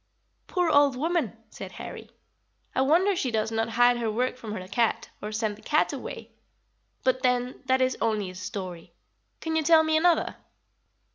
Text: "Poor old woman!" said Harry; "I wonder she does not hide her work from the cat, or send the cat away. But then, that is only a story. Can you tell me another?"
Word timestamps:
"Poor 0.47 0.67
old 0.67 0.95
woman!" 0.95 1.37
said 1.51 1.73
Harry; 1.73 2.09
"I 2.73 2.81
wonder 2.81 3.15
she 3.15 3.29
does 3.29 3.51
not 3.51 3.69
hide 3.69 3.97
her 3.97 4.09
work 4.09 4.35
from 4.35 4.51
the 4.55 4.67
cat, 4.67 5.11
or 5.21 5.31
send 5.31 5.55
the 5.57 5.61
cat 5.61 5.93
away. 5.93 6.31
But 7.03 7.21
then, 7.21 7.61
that 7.67 7.81
is 7.83 7.95
only 8.01 8.31
a 8.31 8.33
story. 8.33 8.93
Can 9.41 9.55
you 9.55 9.61
tell 9.61 9.83
me 9.83 9.95
another?" 9.95 10.37